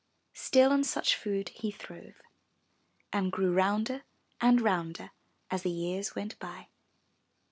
Still 0.33 0.71
on 0.71 0.83
such 0.83 1.15
food 1.15 1.49
he 1.49 1.69
throve 1.69 2.23
and 3.13 3.31
grew 3.31 3.53
rounder 3.53 4.01
and 4.41 4.59
rounder 4.59 5.11
as 5.51 5.61
the 5.61 5.69
years 5.69 6.15
went 6.15 6.39
by. 6.39 6.69